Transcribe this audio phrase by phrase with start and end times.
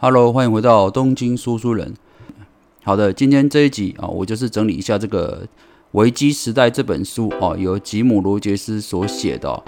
[0.00, 1.92] Hello，欢迎回到东京说书人。
[2.84, 5.42] 好的，今天这一集啊，我就是整理一下这个
[5.90, 9.60] 《危机时代》这本书哦，由吉姆·罗杰斯所写的。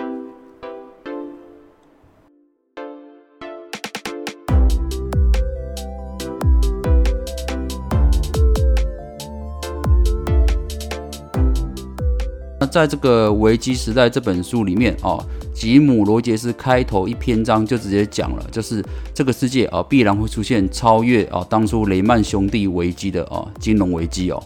[12.61, 15.27] 那在这个《危机时代》这本书里面哦。
[15.61, 18.83] 吉姆·罗杰斯开头一篇章就直接讲了，就是
[19.13, 24.43] 这个世界啊必然会出现超越啊当初雷曼兄弟危机的啊金融危机哦。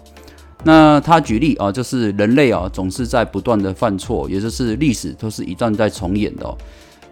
[0.64, 6.52] 那他举例啊，就是人类啊总是在不断的犯错，也就是历史都是一段在重演的。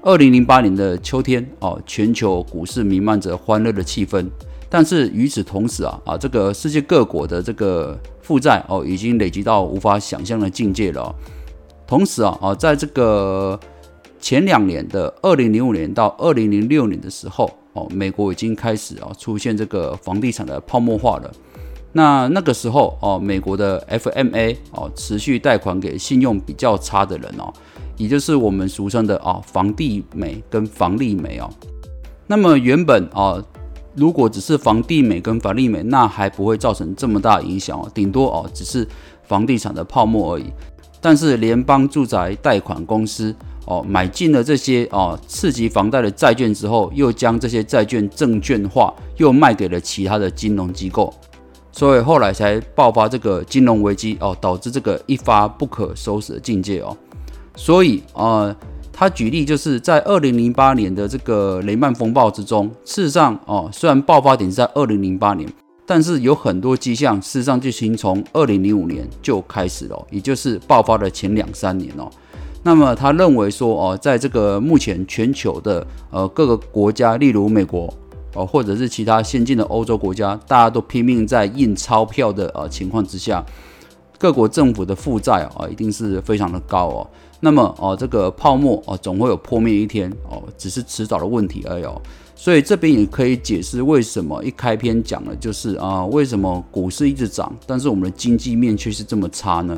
[0.03, 4.29] 二零零八年的秋天哦，全球股市弥漫着欢乐的气氛，
[4.69, 11.15] 但是与此同时啊啊，这个世界各国的这个负债哦已经累积到无法想象的境界了。
[11.87, 13.61] 同时啊啊，在这个
[14.23, 21.31] 前两年的二零零五年到二零零六年的时候，哦，美国已经开始啊出现这个房地产的泡沫化了。
[21.93, 27.53] 那那个时候哦，美国的 FMA 哦，持续贷款给信用比较差的人哦，
[27.97, 31.51] 也就是我们俗称的啊房地美跟房利美哦。
[32.29, 33.43] 那么原本啊，
[33.97, 38.87] 如果只是房地美跟房利美，那还不会造成这么大影响哦，顶多哦只是
[39.25, 40.45] 房地产的泡沫而已。
[41.01, 43.35] 但是联邦住宅贷款公司
[43.67, 51.13] 哦买进了这些哦次级房贷的债券之后，又将这些债券证券化，又卖给了其他的金融机构，
[51.71, 56.97] 所以后来才爆发这个金融危机哦，导致这个一发不可收拾的境界哦。
[57.57, 58.55] 所以啊，
[58.93, 65.49] 他举例就是在二零零八年的这个雷曼风暴之中，事实上哦，虽然爆发点是在二零零八年。
[65.85, 72.09] 但是有很多迹象，事实上就先从二零零五年就开始了，也就是爆发的前两三年哦。
[72.65, 77.93] 那么他认为说哦，在这个目前全球的呃各个国家，例如美国
[78.35, 83.45] 哦，或者是其他先进的欧洲国家，大家都拼命在印钞票的呃情况之下，
[84.17, 87.11] 各国政府的负债啊一定是非常的高哦。
[87.41, 92.01] 那么哦，这个泡沫哦总会有破灭一天哦，只是迟早的问题而已哦。
[92.37, 99.77] 所以这边也可以解释为什么一开篇讲的就是啊，为什么股市一直涨，但是我们的经济面却是这么差呢？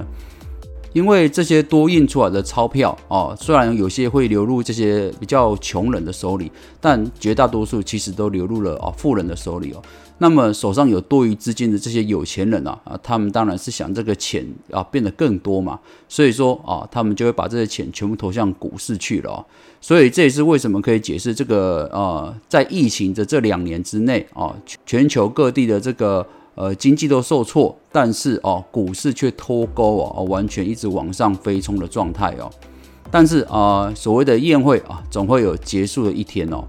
[0.94, 6.50] 因为这些多印出来的钞票啊，虽然有些会流入这些比较穷人的手里，
[6.80, 9.82] 但绝大多数其实都流入了啊富人的手里哦。
[10.18, 15.78] 那么手上有多余资金的这些有钱人啊，啊，他们当然是想这个钱啊变得更多嘛，
[16.08, 19.44] 所以说啊，他们就会把这些钱全部投向股市去了啊。
[19.80, 24.54] 所以这也是为什么可以解释这个呃，在疫情的这两年之内啊，
[24.86, 26.24] 全球各地的这个
[26.54, 32.50] 呃经济都受挫，但是哦，股市却脱钩哦，完全一直往上飞冲的状态哦。
[33.10, 36.64] 但是啊，所谓的宴会啊，总会有结束的一天哦。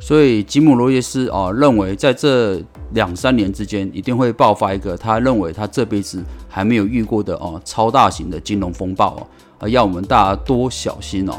[0.00, 2.62] 所以吉姆罗杰斯啊认为，在这
[2.92, 9.26] 两三年之间，一定会爆发一个他认为他这辈子还没有遇过的哦超大型的金融风暴哦，
[9.58, 11.34] 啊，要我们大家多小心哦。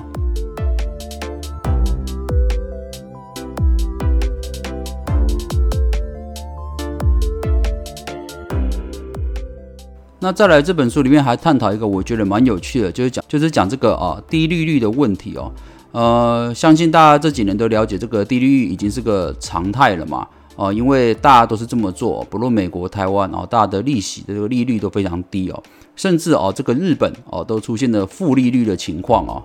[10.20, 15.52] 那再来这本书里面还探讨一个我觉得蛮有趣的，就是讲就是讲这个啊低利率的问题哦。
[15.92, 20.28] 呃，相信大家这几年都了解，这个低利率已经是个常态了嘛？
[20.56, 25.64] 哦，因为大家都是这么做，不论美国、台湾哦，大家的利息的这个利率都非常低哦，
[25.96, 29.42] 甚至哦，这个日本哦都出现了负利率的情况哦，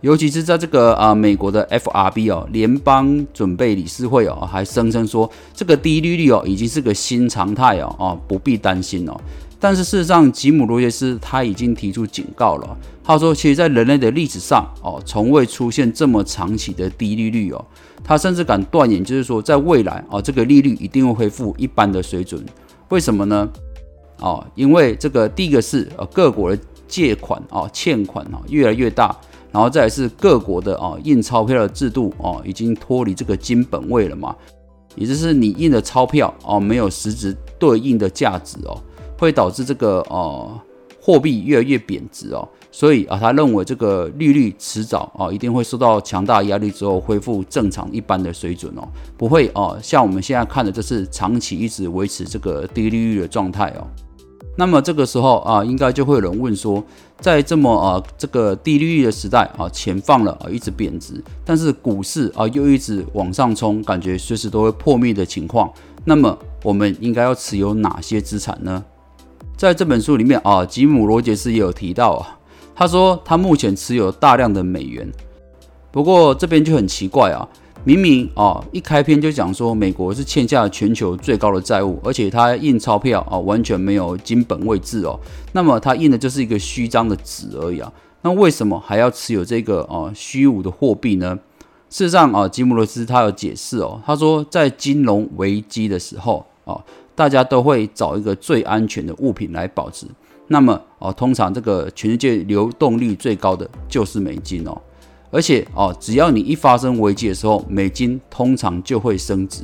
[0.00, 9.18] 尤其是在这个啊美国的 FRB 哦联邦准备理事会哦，还声称说这个低利率哦已经是个新常态哦，哦不必担心哦。
[9.62, 12.76] 但是事实上，吉姆·罗杰斯他已经提出警告了。
[13.04, 17.64] 他说，其实，在人类的历史上，哦，从未出现这么长期的低利率哦。
[18.02, 22.44] 他甚至敢断言，就是说，在未来，哦，这个利率一定会恢复一般的水准。
[22.88, 23.48] 为什么呢？
[24.18, 29.16] 哦，因为这个第一个是，呃，各国的借款啊，欠款啊，越来越大，
[29.52, 34.34] 然后再是各国的啊，印钞票的制度哦，已经脱离这个金本位了嘛。
[34.96, 38.76] 也就是你印的钞票哦，没有实质对应的价值哦。
[39.22, 40.60] 会导致这个呃
[41.00, 48.82] 货币越来越贬值哦，所以啊，他认为这个利率迟早啊一定会受到强大压力之后恢复正常一般的水准哦，
[49.16, 53.86] 不会哦像我们现在看的，这是长期一直维持这个低利率的状态哦。
[54.58, 56.82] 那么这个时候啊，应该就会有人问说，
[57.20, 65.72] 在这么啊这个低利率的时代啊，钱放了啊一直贬值，但是股市啊又一直往上冲，感觉随时都会破灭的情况，
[66.04, 68.84] 那么我们应该要持有哪些资产呢？
[69.62, 72.36] 在这本书里面啊，吉姆·罗杰斯也有提到啊，
[72.74, 75.08] 他说他目前持有大量的美元，
[75.92, 77.48] 不过这边就很奇怪啊，
[77.84, 85.16] 明明啊，一开篇就讲说美国是欠下全球最高的债务，而且他印钞票啊，完全没有金本位制哦。
[85.52, 87.92] 那么他印的就是一个虚张的纸而已啊。
[88.22, 91.38] 那为什么还要持有这个啊虚无的货币呢？
[91.88, 96.82] 事实上啊，吉姆罗斯他有解释哦，他说在金融危机的时候啊，
[97.22, 100.08] 大家都会找一个最安全的物品来保值。
[100.48, 104.76] 那么哦，通常这个全世界流动率最高的就是美金哦。
[105.30, 109.62] 而且哦，只要你一发生危机的时候，美金通常就会升值。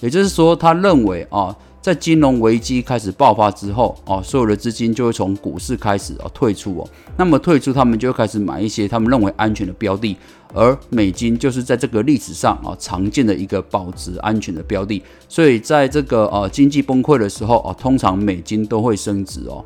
[0.00, 6.88] 也就是说，他认为啊，在金融危机开始爆发之后哦，所有的资金就会从股市开始哦退出哦。
[7.14, 10.16] 那么退出，他们就会开始买一些他们认为安全的标的，
[10.54, 15.02] 而美金就是在这个历史上啊常见的一个保值安全的标的。
[15.28, 19.62] 所以在这个呃经济崩溃的时候啊，通常美金都会升值哦。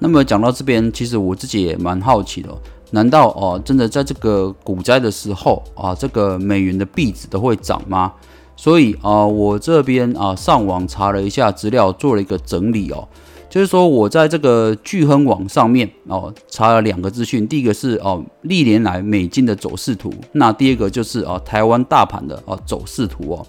[0.00, 2.52] 那么讲到这边，其实我自己也蛮好奇的。
[2.90, 8.12] 难道哦，真的在这个股灾的时候啊，这个美元的币值都会涨吗？
[8.56, 13.06] 所以啊，我这边啊上网查了一下资料，做了一个整理哦。
[13.50, 23.46] 就是说我在这个聚亨网上面哦查了两个资讯，第一个是哦历年来美金的走势图，那第二个就是啊台湾大盘的哦走势图哦。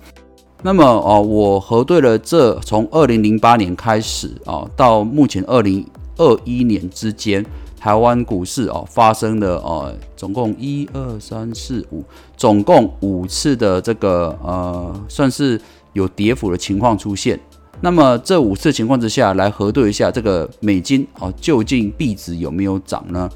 [0.62, 5.86] 那么哦，我核对了这从二零零八年开始啊到目前二零
[6.18, 7.46] 二一年之间。
[7.85, 12.03] 台湾股市哦，发生了呃，总共一二三四五，
[12.35, 15.61] 总共五次的这个呃，算是
[15.93, 17.39] 有跌幅的情况出现。
[17.81, 23.29] 那么这五次情况之下来核对一下这个美金哦，究竟币值有没有涨呢？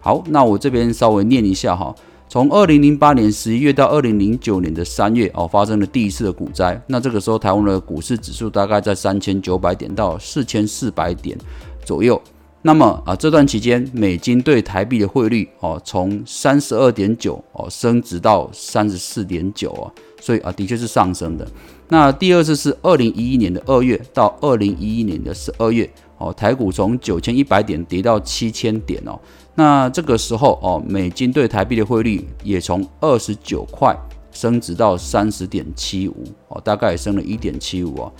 [0.00, 1.94] 好，那我这边稍微念一下哈，
[2.28, 6.82] 从二零零八年十一月到二零零九年的三月哦，发生了第一次的股灾。
[6.88, 11.38] 那这个时候台湾的股市指数大概在三千九百点到四千四百点
[11.84, 12.20] 左右。
[12.66, 21.46] 那么啊，这段期间美金对台币的汇率哦，从三十二点九哦升值到三十四点九啊，所以啊，的确是上升的。
[21.88, 29.20] 那第二次是二零一一年的二月到二零一一年的十二月哦，台股从九千一百点跌到七千点哦。
[29.54, 33.94] 那这个时候哦，美金对台币的汇率也从二十九块
[34.32, 38.10] 升值到三十点七五哦，大概升了一点七五啊。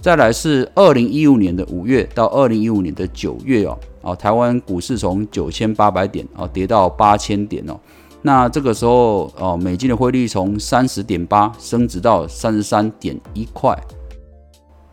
[0.00, 7.78] 再来是二零一五年的五月到二零一五年的九月哦，哦，台湾股市从九千八百点哦跌到八千点哦，
[8.22, 13.76] 那这个时候哦，美金的汇率从三十点八升值到三十三点一块。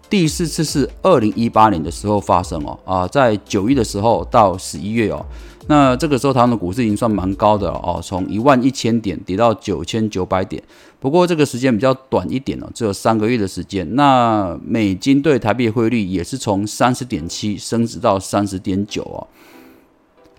[0.09, 5.23] 第四次是二零一八年的时候发生哦，啊，在九月的时候到十一月哦。
[5.67, 10.61] 那这个时候，台湾的股市已经算蛮高的了哦，从一万一千点跌到九千九百点。
[11.05, 13.87] 不过这个时间比较短一点哦，只有三个月的时间。
[13.95, 19.27] 那美金对台币汇率也是从三十点七升值到三十点九哦。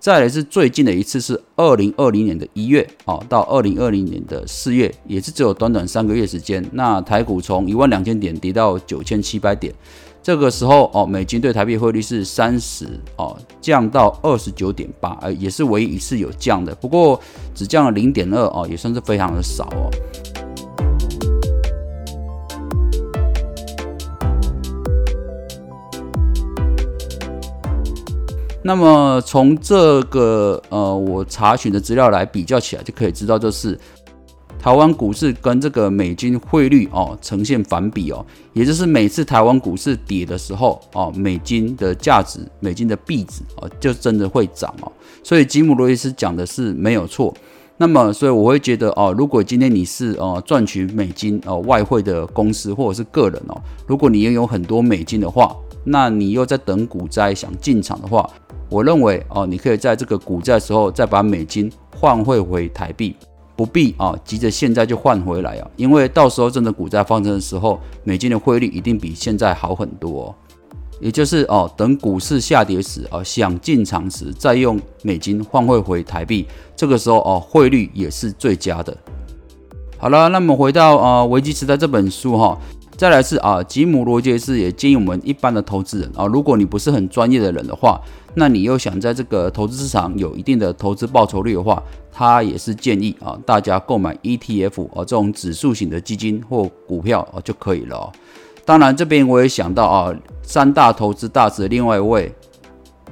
[0.01, 6.69] 再来是最近的一次是二零二零年的一月哦，到二零二零年的四月，也是只有短短三个月时间。
[6.73, 9.73] 那台股从一万两千点跌到九千七百点。
[10.21, 17.21] 这个时候哦，美金对台币汇率是三十哦，降到二十九点八，呃，也是唯一一次有降的，不过
[17.55, 19.89] 只降了零点二哦，也算是非常的少哦。
[28.67, 33.79] 那么从这个呃我查询的资料来比较起来，就可以知道就是。
[34.59, 44.90] 台湾股市跟这个美金汇率哦呈现反比哦，也就是每次台湾股市跌的时候哦，美金的价值、美金的币值哦就真的会涨哦。
[45.23, 47.33] 所以吉姆罗伊斯讲的是没有错。
[47.76, 58.29] 那么，所以我会觉得哦，如果今天你是呃赚取美金哦外汇的公司或者是个人哦，如果你拥有很多美金的话，那你又在等股灾想进场的话，
[58.68, 63.14] 我认为哦，你可以在这个股灾的时候再把美金换汇回台币。
[63.56, 70.35] 不必啊，急着现在就换回来啊，因为到时候真的股灾发生的时候，美金的汇率一定比现在好很多。
[71.00, 76.46] 也就是哦，等股市下跌时啊，想进场时再用美金换汇回台币，
[76.76, 78.94] 这个时候哦，汇率也是最佳的。
[79.96, 82.58] 好了，那么回到啊《危机时代》这本书哈。
[82.97, 88.00] 再来是啊，吉姆罗杰斯也建议我们一般的投资人啊，如果你不是很专业的人的话，
[88.35, 98.11] 那你又想在这个投资市场有一定的投资报酬率的话，他也是建议啊，大家购买 ETF 啊这种指数型的基金或股票啊就可以了。
[98.65, 102.35] 当然这边我也想到啊，三大投资大师的另外一位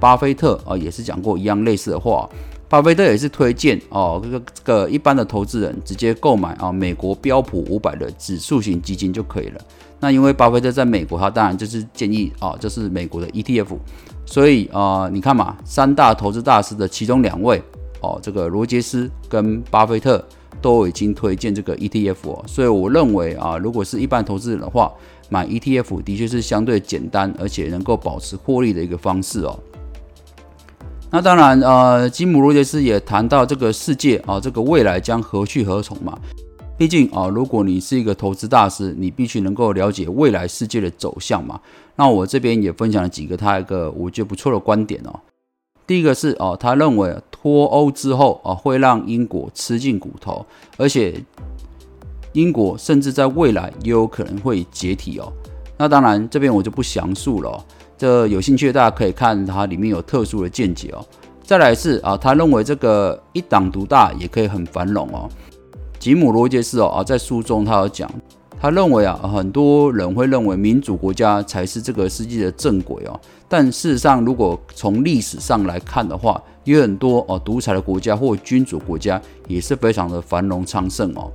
[0.00, 2.26] 巴菲特啊，也是讲过一样类似的话。
[2.74, 9.60] 巴菲特也是推荐哦，这个这个一般的投资人直接购买啊美国标普五百的指数型基金就可以了。
[10.00, 13.68] 那因为巴菲特在美国，他当然就是建议啊，就是美国的 ETF。
[14.26, 17.62] 所以啊，你看嘛，三大投资大师的其中两位
[18.00, 20.26] 哦，这个罗杰斯跟巴菲特
[20.60, 24.92] 都已经推荐这个 ETF 哦，所以我认为啊，如果是一般投资人的话，
[25.28, 29.56] 买 ETF 的确是相对简单，而且能够保持获利的一个方式哦。
[31.14, 36.18] 那当然，呃，吉姆·罗杰斯也谈到这个世界啊，这个未来将何去何从嘛？
[36.76, 41.60] 毕竟啊，如果你是一个投资大师，你必须能够了解未来世界的走向嘛。
[41.94, 45.20] 那我这边也分享了几个他一个我觉得不错的观点哦。
[45.86, 50.44] 第一个是哦，他认为脱欧之后啊，会让英国吃尽骨头，
[50.76, 51.14] 而且
[52.32, 55.32] 英国甚至在未来也有可能会解体哦。
[55.78, 57.64] 那当然，这边我就不详述了。
[57.96, 61.04] 这有兴趣的大家可以看它里面有特殊的见解哦。
[61.42, 65.28] 再来是啊，他认为这个一党独大也可以很繁荣哦。
[65.98, 68.10] 吉姆·罗杰斯哦啊，在书中他有讲，
[68.60, 73.20] 他认为啊，很多人会认为民主国家才是这个世界的正轨哦。
[73.48, 81.30] 但事实上，如果从历史上来看的话，有很多哦独裁的国家或君主国家也是非常的繁荣昌盛哦。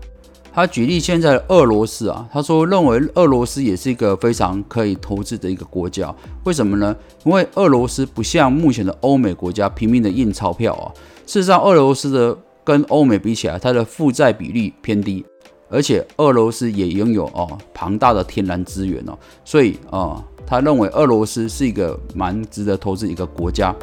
[0.53, 6.13] 他举例现在的俄罗斯啊，他说认为俄罗斯也是一个非常可以投资的一个国家，
[6.43, 6.95] 为什么呢？
[7.23, 10.91] 因为俄罗斯不像目前的欧美国家拼命的印钞票啊。
[11.25, 15.23] 事实上，俄罗斯的跟欧美比起来，它的负债比例偏低，
[15.69, 23.73] 而且俄罗斯也拥有哦庞大的天然资源哦，所以啊，他认为俄罗斯是一个蛮值得投资一个国家。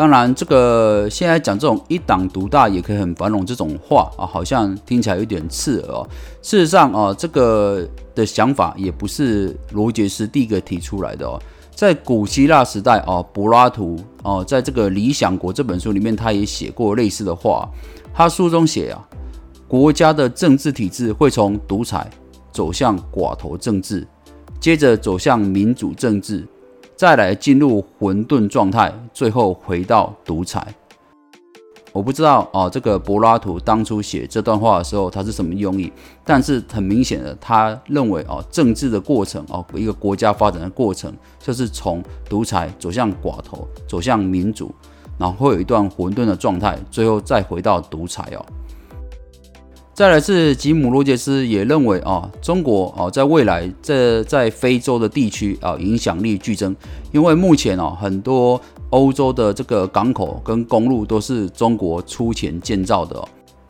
[0.00, 6.08] 当然，这个现在讲这种一党独大也可以很繁荣这种话啊，好像听起来有点刺耳哦。
[6.40, 11.38] 事实上啊，这个的想法也不是罗杰斯第一个提出来的哦。
[11.74, 17.68] 在古希腊时代啊，柏拉图哦，在这个《理想国》这本书里面，他也写过类似的话。
[18.14, 19.06] 他书中写啊，
[19.68, 22.08] 国家的政治体制会从独裁
[22.50, 24.08] 走向寡头政治，
[24.58, 26.48] 接着走向民主政治。
[27.00, 30.62] 再来进入混沌状态，最后回到独裁。
[31.92, 35.90] 我不知道啊，这个柏拉图当初写这段话的时候，他是什么用意？
[36.26, 44.70] 但是很明显的，他认为啊，政治的过程啊，一个国家发展的过程，就是从独裁走向寡头，走向民主，
[45.16, 48.44] 然后会有一段混沌的状态，最后再回到独裁哦。
[50.00, 56.74] 再来是吉姆·罗杰斯也认为啊，中国啊，在未来这在非洲的地区啊，影响力剧增，
[57.12, 63.22] 因为目前啊，很多欧洲的这个港口跟公路都是中国出钱建造的，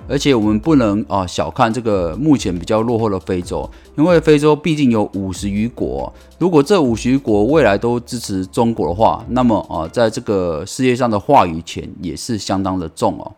[0.07, 3.69] 而且我们不能啊小看这个目前比较落后的非洲，
[3.99, 13.33] 因为非洲毕竟有五十余国，如果这五十余国未来都支持中国的话，那么啊，在这个世界上的话语权也是相当的重哦。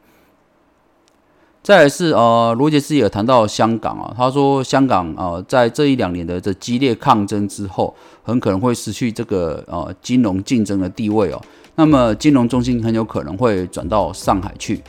[1.62, 11.40] 再来是呃，罗杰斯也谈到香港啊，他说香港啊，在这一两年的这激烈抗争之后，很可能会失去这个呃金融竞争的地位哦。
[11.76, 14.80] 那么金融中心很有可能会转到上海去。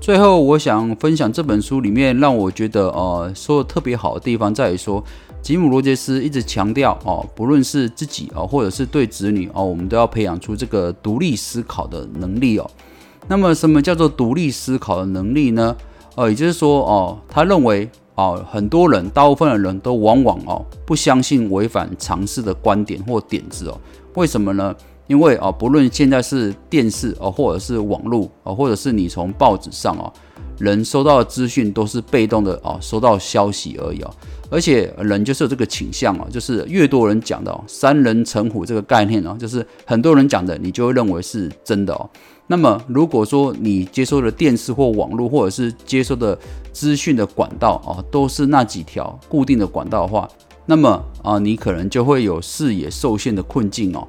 [0.00, 5.04] 最后，我想分享这本书里面让我觉得呃说的特别好的地方，在于说
[5.42, 12.70] 吉姆罗杰斯一直强调哦，不论是自己哦，或者是对子女哦，我们都要培养出这个独立思考的能力哦。
[13.26, 15.74] 那么，什么叫做独立思考的能力呢？
[16.14, 23.80] 呃，也就是说，哦，他认为，哦，很多人，大部分的人都往往哦，不相信违反常识的观点或点子哦。
[24.14, 24.74] 为什么呢？
[25.06, 30.12] 因为啊，不论现在是电视哦，或者是网络哦，或者是你从报纸上哦，
[30.58, 34.10] 人收到的资讯都是被动的哦，收到消息而已哦。
[34.50, 42.08] 而且人就是有这个倾向哦，就是越多人讲的哦，三人成虎这个概念哦，就是很多人讲的，你就会认为是真的哦。
[42.46, 46.38] 那么，如果说你接收的电视或网络，或者是接收的
[46.72, 50.28] 资讯的管道啊，都是那几条固定的管道的话，
[50.66, 54.06] 那么啊，你可能就会有视野受限的困境哦。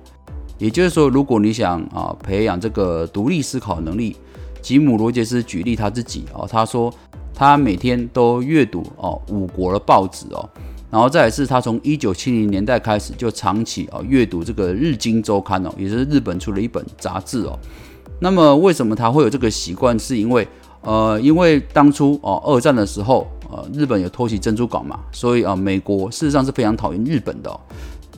[0.57, 4.17] 也就是说，如果你想啊培养这个独立思考能力，
[4.61, 6.93] 吉姆·罗杰斯举例他自己哦，他说
[7.33, 10.49] 他每天都阅读哦五国的报纸哦，
[10.91, 17.57] 然后再是他从一九七零年代开始就长期啊阅读这个《日经周刊》哦，也是日本出了一本杂志哦。
[18.19, 19.97] 那么为什么他会有这个习惯？
[19.99, 20.47] 是因为，
[20.81, 27.59] 呃，因为当初哦，二战的时候，呃，日本有偷袭珍珠港嘛，所以啊，美国事实上是非常讨厌日本的。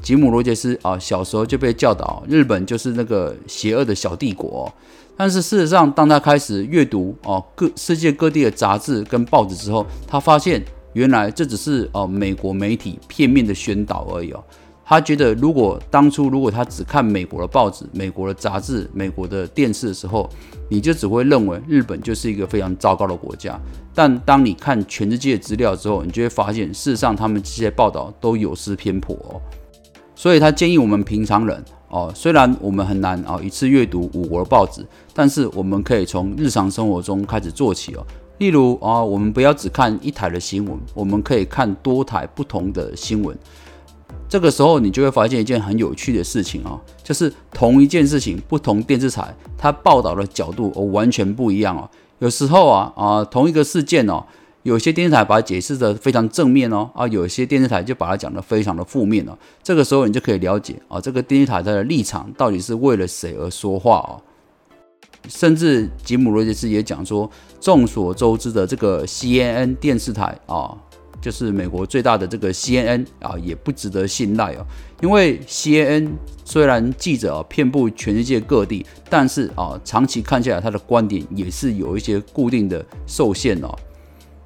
[0.01, 4.71] 吉姆·罗杰斯啊，小时候就被教导，日本就是那个邪恶的小帝国。
[5.17, 10.63] 但是事实上，当他开始阅读哦各世界各地的杂志跟报纸之后，他发现
[10.93, 14.43] 原来这只是哦美国媒体片面的宣导而已哦。
[14.89, 20.29] 他觉得，如果当初如果他只看美国的报纸、美国的杂志、美国的电视的时候，
[20.69, 23.59] 你就只会认为日本就是一个非常糟糕的国家。
[23.93, 29.41] 但当你看全世界资料之后，你就会发现，事实上他们这些报道都有失偏颇哦。
[30.15, 38.07] 所以他建议我们平常人哦，虽然我们很难啊一次阅读五国的报纸，但是我们可以从日常生活中开始做起哦。
[38.37, 43.37] 例如啊，我们不要只看一台的新闻，我们可以看多台不同的新闻。
[44.29, 51.89] 这个时候，你就会发现一件很有趣的事情啊，就是同一件事情，不同电视台它报道的角度哦完全不一样哦。
[52.19, 54.25] 有时候啊啊，同一个事件哦，
[54.63, 59.37] 有些电视台把它解释的非常正面哦，啊，有些电视台就把它讲的非常的负面哦。
[59.63, 64.19] 这个时候，你就可以了解啊，这个电视台它的立场到底是为了谁而说话哦。
[65.29, 67.29] 甚至吉姆罗杰斯也讲说，
[67.59, 70.77] 众所周知的这个 CNN 电视台啊，
[71.21, 74.65] 就是美国最大的这个 CNN 啊，也不值得信赖哦。
[75.01, 76.09] 因为 CNN
[76.45, 83.75] 虽然记者啊遍布全世界各地，但是啊，长期看下来，他的观点也是有一些固定的受限哦。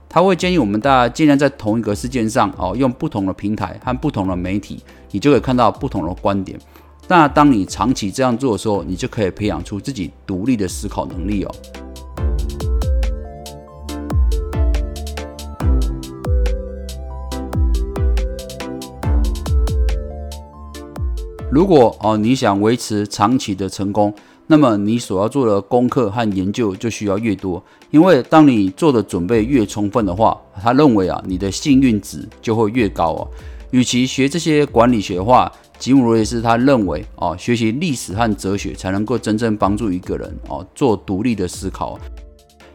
[0.10, 6.60] 他会建议我们大家尽量在同一个事件上哦，用不同的平台和不同的媒体，你就可以看到不同的观点。
[7.08, 11.56] 那当你长期这样做的时候，你就可以培养出自己独立的思考能力哦。
[21.52, 24.14] 如果哦你想维持长期的成功，
[24.48, 33.28] 那么你所要做的功课和研究就需要越多，因为当你做的准备越充分的话，他认为啊你的幸运值就会越高哦。
[33.72, 42.00] 与其学这些管理学的话，吉姆罗耶斯他认为，哦，学习历史和哲学才能够真正帮助一个人，哦，做独立的思考。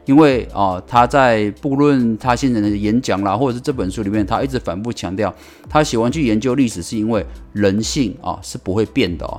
[0.07, 5.35] 因为，啊，他在不论他现在的演讲啦，或者是这本书里面，他一直反复强调，
[5.69, 9.39] 他喜欢去研究历史，是因为人性啊是不会变的哦。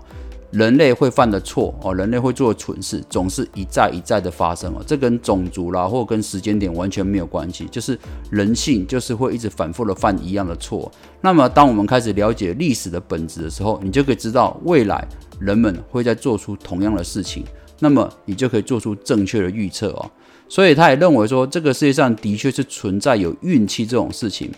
[0.52, 4.82] 人类会犯的错哦，人类会做的蠢事，总是一再一再的发生哦。
[4.88, 10.90] 这跟种族啦，或跟时间点完全没有关系，就是人性就是会一直反复的犯一样的错。
[11.20, 15.06] 那么，当我们开始了解历史的本质的时候，你就可以知道未来
[15.38, 17.44] 人们会在做出同样的事情，
[17.80, 20.10] 那么你就可以做出正确的预测哦。
[20.50, 24.52] 所以，他也认为说，这个世界上的确是存在有运气这种事情，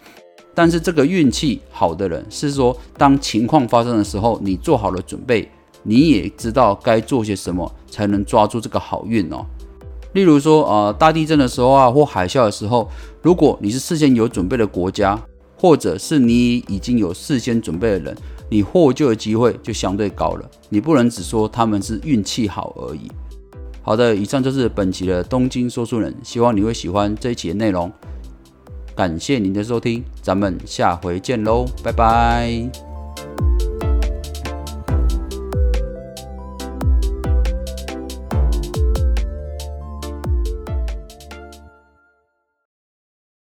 [0.54, 5.50] 但是这个运气好的人是说，当情况发生的时候，你做好了准备。
[5.84, 9.46] 你也知道该做些什么才能抓住这个好运哦。
[10.12, 12.90] 例如说，呃，大地震的时候啊，或海啸的时候，
[13.22, 15.18] 如果你是事先有准备的国家，
[15.56, 18.18] 或者是你已经有事先准备的人，
[18.50, 20.52] 你获救的机会就相对高了。
[20.68, 23.10] 你不能只说他们是运气好而已。
[23.90, 27.92] 好的，以上就是本期的东京说书人，希望你会喜欢这一期的内容。
[28.96, 32.89] 感谢您的收听，咱们下回见喽，拜拜。